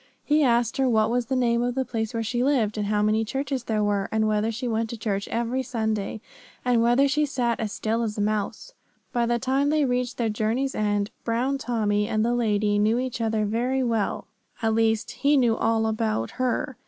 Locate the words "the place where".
1.75-2.23